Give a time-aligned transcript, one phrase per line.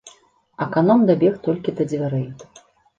[0.65, 2.29] Аканом дабег толькі да дзвярэй.